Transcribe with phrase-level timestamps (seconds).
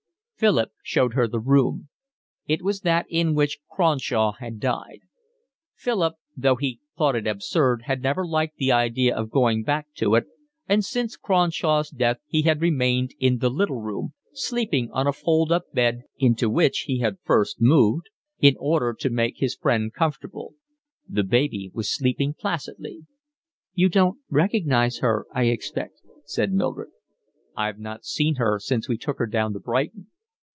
[0.35, 1.89] Philip showed her the room.
[2.47, 5.01] It was that in which Cronshaw had died.
[5.75, 10.15] Philip, though he thought it absurd, had never liked the idea of going back to
[10.15, 10.25] it;
[10.67, 15.51] and since Cronshaw's death he had remained in the little room, sleeping on a fold
[15.51, 18.09] up bed, into which he had first moved
[18.39, 20.55] in order to make his friend comfortable.
[21.07, 23.05] The baby was sleeping placidly.
[23.75, 26.89] "You don't recognise her, I expect," said Mildred.
[27.55, 30.07] "I've not seen her since we took her down to Brighton."